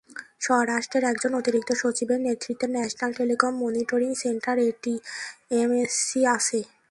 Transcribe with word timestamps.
স্বরাষ্ট্রের 0.41 1.03
একজন 1.03 1.31
অতিরিক্ত 1.39 1.69
সচিবের 1.81 2.19
নেতৃত্বে 2.21 2.67
national 2.69 3.11
telecom 3.19 3.51
monitoring 3.61 4.11
centre 4.23 4.55
NTMC 4.61 6.21
আছে। 6.35 6.59